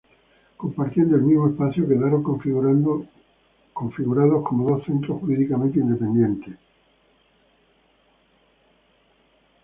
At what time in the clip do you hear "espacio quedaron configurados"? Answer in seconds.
1.49-3.05